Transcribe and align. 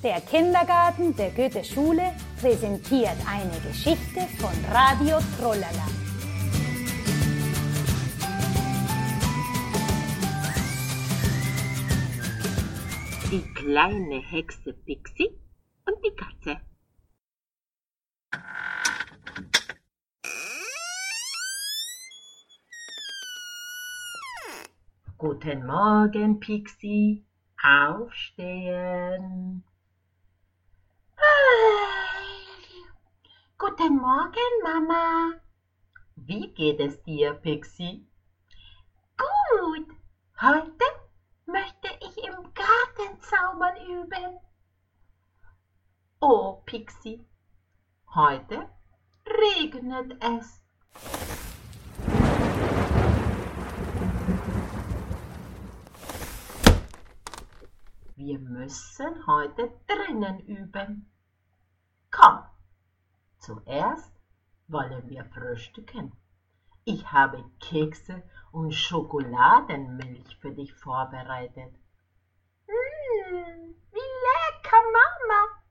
Der 0.00 0.20
Kindergarten 0.20 1.16
der 1.16 1.32
Goethe-Schule 1.32 2.12
präsentiert 2.40 3.16
eine 3.26 3.58
Geschichte 3.66 4.20
von 4.38 4.52
Radio 4.72 5.18
Trollala. 5.36 5.88
Die 13.32 13.42
kleine 13.54 14.20
Hexe 14.20 14.72
Pixie 14.72 15.36
und 15.84 15.96
die 16.04 16.14
Katze. 16.14 16.60
Guten 25.18 25.66
Morgen, 25.66 26.38
Pixie. 26.38 27.24
Aufstehen. 27.60 29.64
Guten 33.58 33.96
Morgen, 33.96 34.62
Mama. 34.62 35.32
Wie 36.16 36.52
geht 36.54 36.80
es 36.80 37.02
dir, 37.02 37.34
Pixie? 37.34 38.06
Gut. 39.16 39.88
Heute 40.40 40.84
möchte 41.46 41.88
ich 42.00 42.16
im 42.18 42.54
Garten 42.54 43.20
zaubern 43.20 43.76
üben. 43.88 44.38
Oh, 46.20 46.62
Pixie, 46.66 47.24
heute 48.14 48.68
regnet 49.26 50.22
es. 50.22 50.62
Wir 58.18 58.40
müssen 58.40 59.28
heute 59.28 59.70
drinnen 59.86 60.40
üben. 60.40 61.08
Komm, 62.10 62.40
zuerst 63.38 64.12
wollen 64.66 65.08
wir 65.08 65.24
frühstücken. 65.26 66.10
Ich 66.84 67.12
habe 67.12 67.48
Kekse 67.60 68.24
und 68.50 68.74
Schokoladenmilch 68.74 70.36
für 70.38 70.50
dich 70.50 70.74
vorbereitet. 70.74 71.72
Mmh, 72.66 73.74
wie 73.92 74.10
lecker, 74.26 74.82
Mama. 74.98 75.62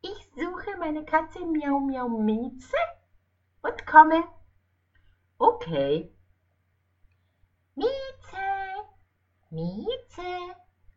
Ich 0.00 0.30
suche 0.34 0.78
meine 0.78 1.04
Katze 1.04 1.40
Miau 1.40 1.80
Miau 1.80 2.08
Mieze 2.08 2.78
und 3.60 3.86
komme. 3.86 4.24
Okay. 5.36 6.16
Mieze, 7.74 8.86
Mieze, 9.50 10.56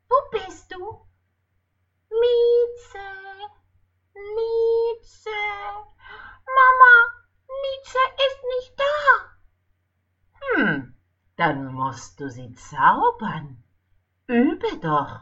wo 0.10 0.30
bist 0.32 0.72
du? 0.72 1.08
Mieze, 2.22 3.10
Mieze. 4.14 5.42
Mama, 6.58 6.94
Mieze 7.62 8.04
ist 8.26 8.42
nicht 8.54 8.80
da. 8.80 8.94
Hm, 10.40 10.96
dann 11.36 11.74
musst 11.94 12.20
du 12.20 12.28
sie 12.28 12.52
zaubern. 12.56 13.64
Übe 14.26 14.80
doch. 14.82 15.14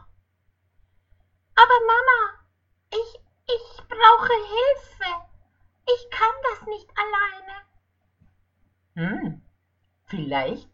Aber 1.54 1.78
Mama, 1.92 2.20
ich, 2.90 3.20
ich 3.44 3.88
brauche 3.88 4.32
Hilfe. 4.56 5.10
Ich 5.84 6.10
kann 6.10 6.34
das 6.48 6.66
nicht 6.66 6.88
alleine. 7.02 7.56
Hm, 8.94 9.42
vielleicht 10.06 10.70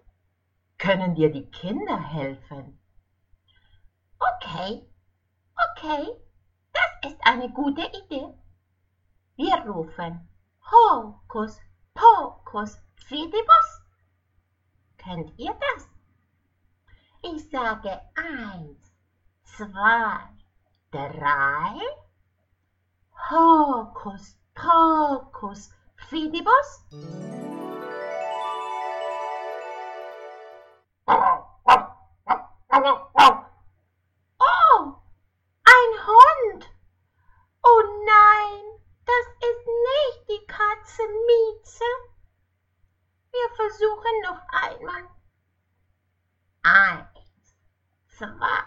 können 0.79 1.17
dir 1.17 1.33
die 1.33 1.51
Kinder 1.51 2.01
helfen. 2.01 2.79
Okay, 4.21 4.89
okay, 5.67 6.07
das 6.73 7.11
ist 7.11 7.21
eine 7.27 7.51
gute 7.51 7.83
Idee. 7.83 8.35
Wir 9.35 9.57
rufen 9.67 10.29
Hokus 10.71 11.59
Pokus 11.95 12.79
Fidibus. 12.95 13.83
Kennt 14.99 15.37
ihr 15.39 15.55
das? 15.55 15.88
Ich 17.23 17.51
sage 17.51 18.01
eins, 18.15 18.93
zwei, 19.45 20.21
drei. 20.91 21.81
Hokus 23.31 24.37
Pokus 24.55 25.71
Fidibus. 26.09 26.85
Oh, 31.07 31.45
ein 35.65 36.07
Hund. 36.07 36.71
Oh 37.63 37.83
nein, 38.07 38.63
das 39.05 39.27
ist 39.49 39.67
nicht 39.67 40.29
die 40.29 40.47
Katze 40.47 41.03
Mieze. 41.27 41.91
Wir 43.31 43.49
versuchen 43.57 44.21
noch 44.23 44.41
einmal. 44.51 45.09
Eins, 46.63 47.55
zwei, 48.19 48.65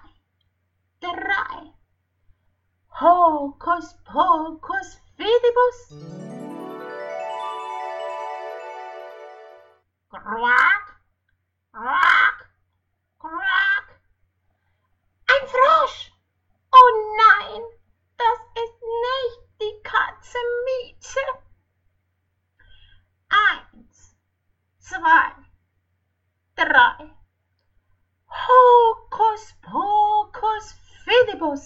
drei. 1.01 1.73
Hokus 3.01 3.93
Pokus 4.05 5.01
Fidibus. 5.17 5.79
Quack, 10.09 10.85
quack, 11.73 12.49
quack. 13.19 13.87
Ein 15.27 15.47
Frosch. 15.47 16.11
Oh 16.71 16.91
nein, 17.17 17.61
das 18.17 18.39
ist 18.63 18.79
nicht 19.07 19.39
die 19.61 19.83
Katze 19.83 20.37
Mieze. 20.65 21.27
Eins, 23.29 24.15
zwei, 24.79 25.35
drei. 26.55 27.21
Hokus 28.47 29.53
Pokus 29.61 30.73
Piep. 31.41 31.57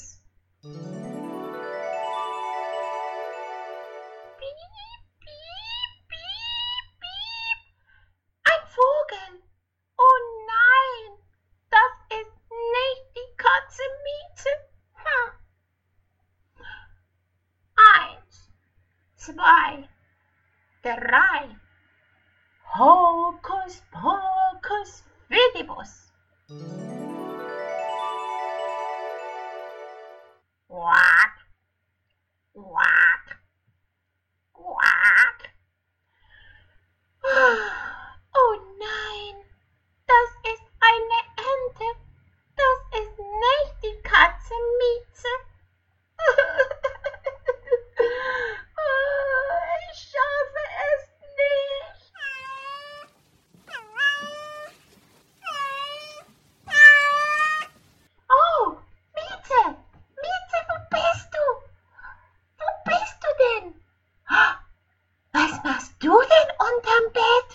Ein 8.45 8.63
Vogel. 8.69 9.33
Oh 9.97 10.19
nein, 10.47 11.19
das 11.69 11.93
ist 12.19 12.35
nicht 12.71 13.05
die 13.17 13.29
Katze 13.35 13.83
Mieze. 14.05 14.53
Hm. 15.03 15.31
Eins, 17.75 18.33
zwei, 19.17 19.89
drei. 20.83 21.43
Hokus 22.77 23.83
Pokus 23.91 25.03
Fidibus. 25.27 25.91
Quack, 30.67 31.35
quack, 32.53 33.25
quack. 34.53 35.39
Oh 38.37 38.55
nein, 38.77 39.35
das 40.05 40.29
ist 40.51 40.65
eine 40.81 41.19
Ente. 41.37 41.87
Das 42.57 42.79
ist 42.99 43.17
nicht 43.17 43.75
die 43.83 43.97
Katze 44.03 44.55
Mieze. 44.79 45.33
Ich 49.91 49.99
schaffe 50.11 50.63
es 50.91 51.01
nicht. 51.39 52.13
Oh, 58.29 58.77
Mieze, 59.15 59.63
Mieze, 60.21 60.59
wo 60.67 60.75
bist 60.89 61.29
du? 61.31 61.45
Wo 62.59 62.67
bist 62.85 63.17
du 63.21 63.29
denn? 63.43 63.65
Was 65.33 65.53
machst 65.63 65.93
du 65.99 66.11
denn 66.21 66.49
unterm 66.59 67.05
Bett? 67.13 67.49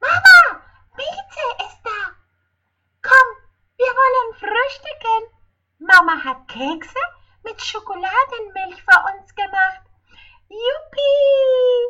Mama, 0.00 0.38
Mieze 0.96 1.46
ist 1.66 1.80
da. 1.84 2.00
Komm, 3.02 3.28
wir 3.76 3.92
wollen 4.00 4.30
frühstücken. 4.34 5.22
Mama 6.06 6.22
hat 6.22 6.46
Kekse 6.46 7.00
mit 7.42 7.60
Schokoladenmilch 7.60 8.80
für 8.80 9.00
uns 9.12 9.34
gemacht. 9.34 9.82
Juppie! 10.48 11.82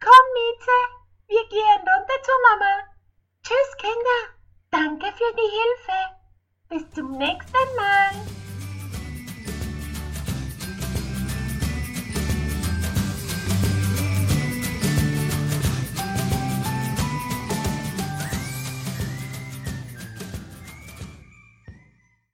Komm, 0.00 0.26
Mieze, 0.34 0.78
wir 1.26 1.48
gehen 1.48 1.80
runter 1.80 2.22
zu 2.22 2.30
Mama. 2.48 2.84
Tschüss, 3.42 3.76
Kinder. 3.78 4.20
Danke 4.70 5.06
für 5.16 5.34
die 5.34 5.50
Hilfe. 5.50 5.98
Bis 6.68 6.90
zum 6.94 7.18
nächsten 7.18 7.76
Mal. 7.76 8.47